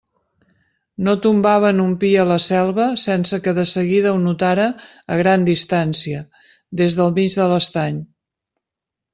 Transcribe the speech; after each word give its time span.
No 1.07 1.11
tombaven 1.25 1.81
un 1.83 1.91
pi 2.03 2.09
a 2.23 2.25
la 2.29 2.37
selva 2.45 2.87
sense 3.03 3.39
que 3.47 3.53
de 3.59 3.67
seguida 3.73 4.15
ho 4.15 4.19
notara 4.23 4.65
a 5.17 5.21
gran 5.23 5.47
distància, 5.51 6.23
des 6.83 7.01
del 7.03 7.17
mig 7.21 7.41
de 7.43 7.49
l'estany. 7.55 8.05